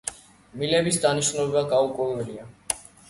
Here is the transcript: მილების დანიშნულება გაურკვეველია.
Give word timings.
მილების 0.61 0.97
დანიშნულება 1.03 1.63
გაურკვეველია. 1.75 2.51